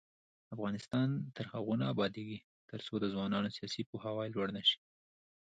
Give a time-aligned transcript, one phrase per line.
[0.55, 2.39] افغانستان تر هغو نه ابادیږي،
[2.71, 4.79] ترڅو د ځوانانو سیاسي پوهاوی لوړ نشي.